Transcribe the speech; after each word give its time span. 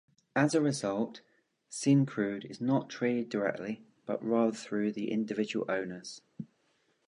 As 0.35 0.55
a 0.55 0.61
result, 0.61 1.21
Syncrude 1.69 2.49
is 2.49 2.59
not 2.59 2.89
traded 2.89 3.29
directly, 3.29 3.83
but 4.07 4.25
rather 4.25 4.57
through 4.57 4.93
the 4.93 5.11
individual 5.11 5.65
owners. 5.69 6.23